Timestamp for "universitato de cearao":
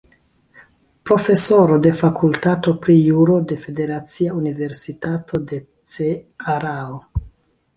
4.41-6.99